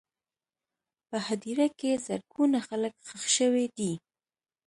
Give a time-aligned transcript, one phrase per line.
[1.07, 3.93] په هدیره کې زرګونه خلک ښخ شوي دي.